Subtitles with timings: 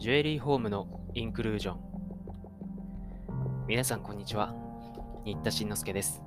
[0.00, 1.80] ジュエリーホームのインクルージョン。
[3.68, 4.54] 皆さんこんにちは。
[5.26, 6.22] 新田慎之介です。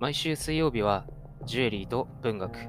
[0.00, 1.06] 毎週水曜日は
[1.46, 2.68] ジュエリーと文学。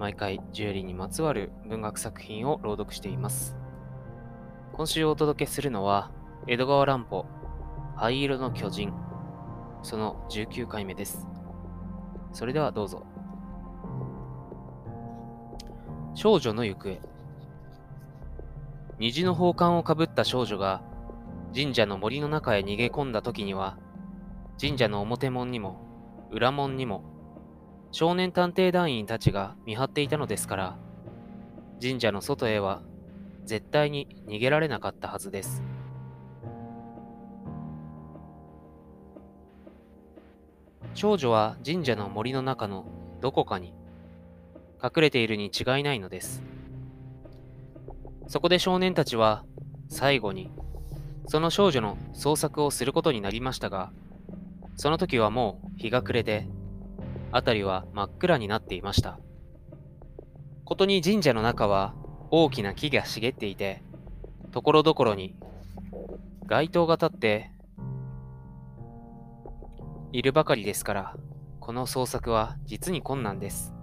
[0.00, 3.56] 毎回ジュエリーにまつわる文学作品を朗読しています。
[4.72, 6.10] 今週お届けするのは
[6.48, 7.24] 江戸川乱歩
[7.94, 8.92] 灰色の巨人。
[9.84, 11.24] その19回目です。
[12.32, 13.06] それではどうぞ。
[16.14, 17.17] 少女の行方。
[19.00, 20.82] 虹の宝冠をかぶった少女が
[21.54, 23.78] 神社の森の中へ逃げ込んだ時には
[24.60, 27.04] 神社の表門にも裏門にも
[27.92, 30.78] 少年探偵団員たちが見張っていたのですから
[31.80, 32.82] 神社の外へは
[33.44, 35.62] 絶対に逃げられなかったはずです
[40.94, 42.84] 少女は神社の森の中の
[43.20, 43.72] どこかに
[44.82, 46.42] 隠れているに違いないのです。
[48.28, 49.44] そこで少年たちは
[49.88, 50.50] 最後に
[51.28, 53.90] その少女の捜索をすることになりましたが、
[54.76, 56.48] その時はもう日が暮れて、
[57.32, 59.18] 辺りは真っ暗になっていました。
[60.64, 61.94] ことに神社の中は
[62.30, 63.82] 大きな木が茂っていて、
[64.52, 65.34] ところどころに
[66.46, 67.50] 街灯が立って
[70.12, 71.16] いるばかりですから、
[71.60, 73.74] この捜索は実に困難です。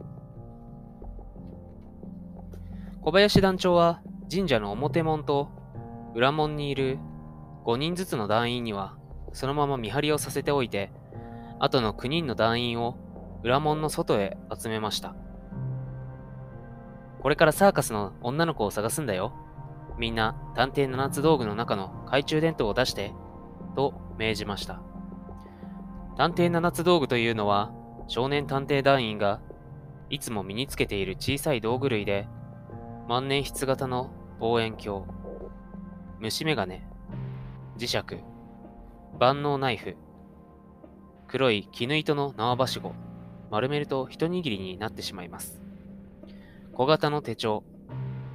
[3.01, 5.49] 小林団長は神社の表門と
[6.15, 6.97] 裏門にいる
[7.65, 8.97] 5人ずつの団員には
[9.33, 10.91] そのまま見張りをさせておいて、
[11.59, 12.97] あとの9人の団員を
[13.43, 15.15] 裏門の外へ集めました。
[17.21, 19.33] これからサーカスの女の子を探すんだよ。
[19.97, 23.13] みんな探偵七つ道具の中の懐中電灯を出して、
[23.75, 24.81] と命じました。
[26.17, 27.71] 探偵七つ道具というのは、
[28.07, 29.41] 少年探偵団員が
[30.09, 32.27] いつも身につけている小さい道具類で、
[33.07, 35.05] 万年筆型の望遠鏡、
[36.19, 36.81] 虫眼鏡、
[37.77, 38.03] 磁石、
[39.19, 39.95] 万能ナイフ、
[41.27, 42.93] 黒い絹糸の縄ばしご、
[43.51, 45.61] 丸めると一握りになってしまいます。
[46.73, 47.63] 小型の手帳、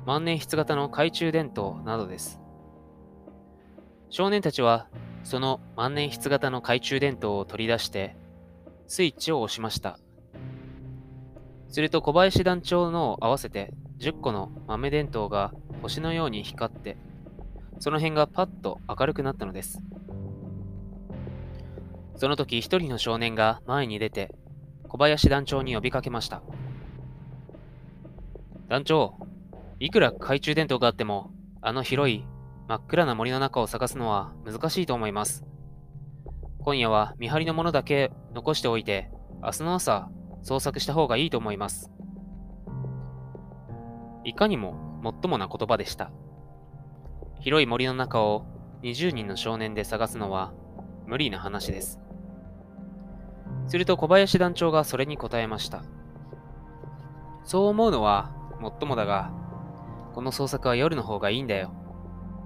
[0.06, 2.41] 万年筆型の懐中電灯などです。
[4.09, 4.86] 少年たちは、
[5.25, 8.16] その万年筆型の懐中電灯を取り出して、
[8.86, 9.98] スイッチを押しました。
[11.66, 15.52] すると小林団長のを合わせて10個の豆電灯が
[15.82, 16.96] 星のように光って、
[17.78, 19.82] その辺がパッと明るくなったのです。
[22.16, 24.34] その時一人の少年が前に出て、
[24.88, 26.42] 小林団長に呼びかけました。
[28.68, 29.18] 団長、
[29.78, 31.30] いくら懐中電灯があっても、
[31.60, 32.24] あの広い
[32.68, 35.44] 真っ暗な森の中を探すのは難しいと思います。
[36.62, 39.10] 今夜は見張りのものだけ残しておいて、
[39.42, 40.08] 明日の朝
[40.42, 41.90] 捜索した方がいいと思います。
[44.25, 44.72] いかにも
[45.03, 46.10] もっともな言葉でした。
[47.41, 48.44] 広い森の中を
[48.82, 50.53] 20人の少年で探すのは
[51.06, 52.00] 無理な話です。
[53.66, 55.84] すると小林団長がそれに答えました。
[57.44, 59.32] そう思うのはもっともだが、
[60.14, 61.72] この捜索は夜の方がいいんだよ。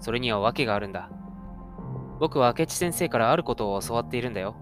[0.01, 1.11] それには訳があるんだ。
[2.21, 4.55] 僕は明智先生からあることを教わっているんだよ。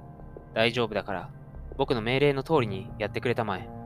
[0.54, 1.30] 大丈夫だから、
[1.76, 3.81] 僕の命令の通りにやってくれたまえ。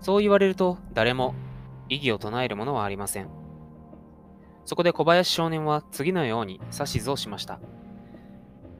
[0.00, 1.34] そう言われると誰も
[1.88, 3.28] 異議を唱えるものはありません。
[4.64, 7.60] そこで小林少年は次のように指図をしました。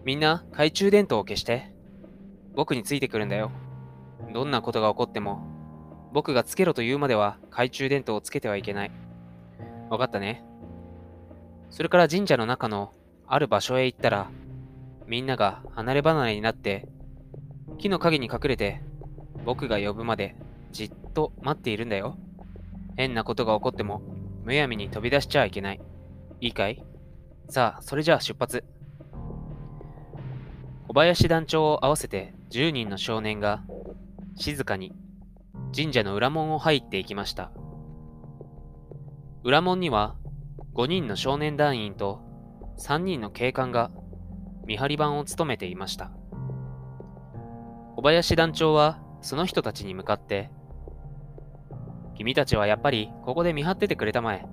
[0.05, 1.73] みんな懐中電灯を消して。
[2.57, 3.51] 僕についてくるんだよ。
[4.33, 5.43] どんなことが起こっても、
[6.13, 8.91] 僕がつけろと言うまでは懐中電灯をつけてはいけない。
[9.91, 10.43] わかったね。
[11.71, 12.93] それから神社の中の
[13.27, 14.31] ある場所へ行ったら、
[15.07, 16.89] みんなが離れ離れになって、
[17.79, 18.81] 木の陰に隠れて、
[19.45, 20.35] 僕が呼ぶまで
[20.73, 22.19] じっと待っているんだよ。
[22.97, 24.03] 変なことが起こっても、
[24.45, 25.81] むやみに飛び出しちゃいけない。
[26.43, 26.85] いいかい？
[27.49, 28.63] さあ、それじゃあ出発。
[30.89, 33.63] 小林団長を合わせて10人の少年が、
[34.37, 34.93] 静かに
[35.75, 37.51] 神社の裏門を入っていきました。
[39.43, 40.17] 裏門には
[40.75, 42.21] 5人の少年団員と
[42.79, 43.91] 3人の警官が
[44.67, 46.11] 見張り番を務めていました。
[47.97, 50.51] 小林団長はその人たちに向かって
[52.17, 54.47] 君たちはやっぱりここで見張っててくれたまえ。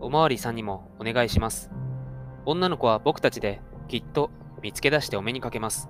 [0.00, 1.70] おまわりさんにもお願いします。
[2.44, 4.30] 女の子は僕たちできっと
[4.62, 5.88] 見つけ出してお目にかけます。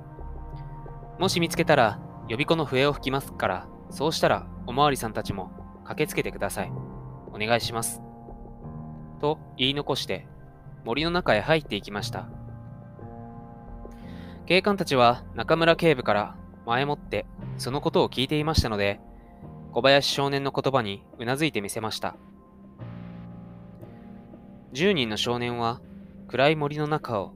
[1.18, 1.98] もし見つけたら
[2.28, 5.50] 予備校の笛を吹きますから、そうしたらおまわりさんたちも
[5.84, 6.72] 駆けつけてください。
[7.32, 8.00] お願いします。
[9.20, 10.28] と言い残して
[10.84, 12.28] 森の中へ入っていきました。
[14.46, 17.26] 警官たちは中村警部から前もって
[17.58, 19.00] そのことを聞いていましたので、
[19.76, 22.16] 小林少年の言葉にうなずいてみせました。
[24.72, 25.82] 10人の少年は
[26.28, 27.34] 暗い森の中を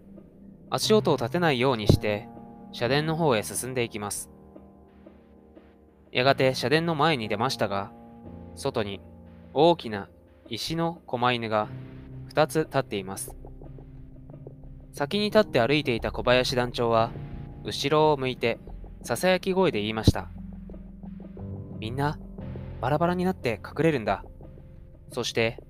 [0.71, 2.31] 足音を立てないようにして
[2.73, 4.31] 社殿の方へ進んでいきます。
[6.13, 7.93] やがて社殿の前に出ましたが、
[8.55, 9.03] 外に
[9.53, 10.09] 大きな
[10.49, 11.69] 石の狛犬が
[12.33, 13.37] 2つ立っています。
[14.95, 17.11] 先に立って歩いていた小林団長は、
[17.65, 18.59] 後ろを向いて、
[19.03, 20.31] ささやき声で言いました。
[21.79, 22.19] みんな、
[22.81, 24.25] バラバラになって隠れるんだ。
[25.13, 25.63] そして、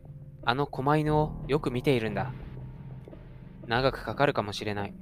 [0.45, 2.33] あの狛犬をよく見ているんだ。
[3.67, 4.95] 長くかかるかもしれない。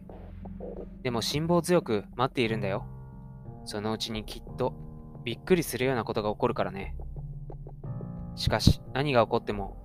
[1.03, 2.87] でも辛抱強く待っているんだよ。
[3.65, 4.75] そのうちにきっと
[5.25, 6.97] びっくりするようなことが起こるからね。
[8.35, 9.77] しかし何が起こっても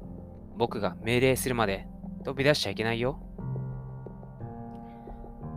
[0.57, 1.87] 僕が命令するまで
[2.23, 3.19] 飛び出しちゃいけないよ。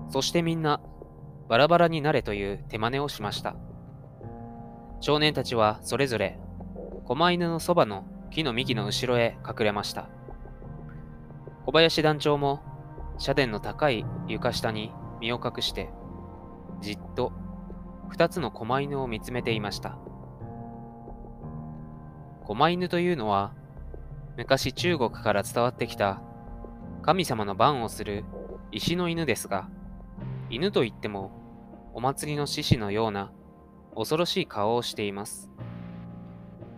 [0.08, 0.80] そしてみんな
[1.48, 3.56] バラバラになれという手真似をしました。
[5.00, 6.38] 少年たちはそれぞれ
[7.08, 10.08] 狛犬のそばの木の幹の後ろへ隠れました。
[11.64, 12.60] 小林団長も
[13.16, 15.90] 社殿の高い床下に身を隠して
[16.80, 17.32] じっと
[18.08, 19.98] 二つの狛犬を見つめていました。
[22.44, 23.54] 狛犬というのは
[24.36, 26.20] 昔中国から伝わってきた
[27.02, 28.24] 神様の番をする
[28.72, 29.68] 石の犬ですが、
[30.50, 31.30] 犬といっても
[31.94, 33.30] お祭りの獅子のような
[33.94, 35.52] 恐ろしい顔をしています。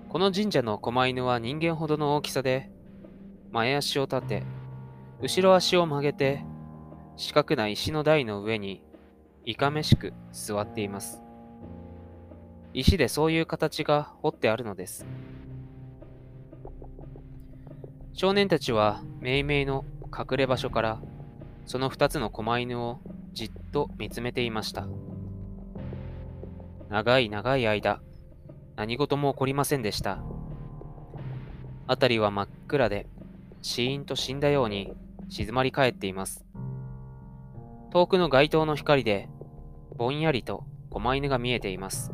[0.09, 2.71] この神社の狛犬は人間ほどの大きさで、
[3.51, 4.43] 前足を立て、
[5.21, 6.45] 後ろ足を曲げて、
[7.19, 8.83] 四角な石の台の上に
[9.45, 11.21] いかめしく座っています。
[12.73, 15.07] 石でそういう形が彫ってあるのです。
[18.15, 21.03] 少年たちはめいめいの隠れ場所から
[21.67, 23.01] その二つの狛犬を
[23.35, 24.89] じっと見つめていました。
[26.89, 28.01] 長い長い間、
[28.79, 30.23] 何事も起こりませんでした。
[31.89, 33.09] 辺りは真っ暗で、
[33.61, 34.95] シーンと死んだように
[35.29, 36.47] 静まり返っています。
[37.91, 39.29] 遠くの街灯の光で、
[39.97, 42.13] ぼんやりと狛犬が見えています。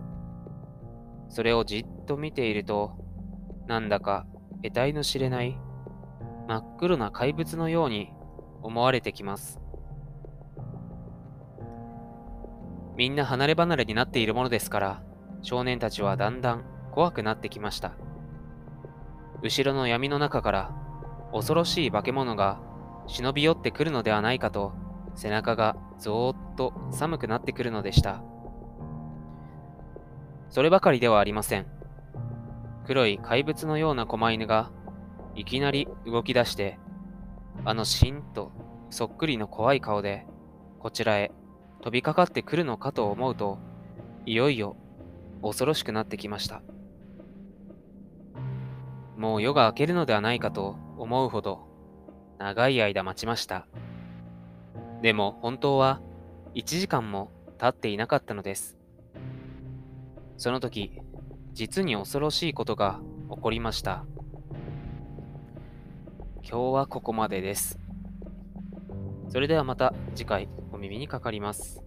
[1.28, 2.92] それをじっと見ていると、
[3.66, 4.24] なんだか
[4.62, 5.58] 得体の知れない
[6.48, 8.10] 真っ黒な怪物のように
[8.62, 9.60] 思われてきます。
[12.96, 15.02] みんな離れ離れになっているものですから、
[15.44, 17.92] 少年たちはだんだん怖くなってきました。
[19.42, 20.74] 後ろの闇の中から
[21.32, 22.60] 恐ろしい化け物が
[23.06, 24.72] 忍び寄ってくるのではないかと
[25.14, 28.22] 背中がぞーっと寒くなってくるのでした。
[30.48, 31.66] そればかりではありません。
[32.86, 34.70] 黒い怪物のような狛犬が
[35.34, 36.78] いきなり動き出して、
[37.66, 38.50] あのしんと
[38.88, 40.26] そっくりの怖い顔で
[40.78, 41.32] こちらへ
[41.82, 43.58] 飛びかかってくるのかと思うと、
[44.24, 44.76] いよいよ
[45.44, 46.62] 恐ろしくなってきました。
[49.16, 51.68] もう夜が明けるのではないかと思うほど
[52.38, 53.66] 長い間待ちました。
[55.02, 56.00] でも本当は
[56.54, 58.76] 1時間も経っていなかったのです。
[60.36, 61.00] その時、
[61.52, 63.00] 実に恐ろしいことが
[63.30, 64.04] 起こりました。
[66.42, 67.78] 今日はここまでです。
[69.28, 71.83] それではまた次回お耳にかかります。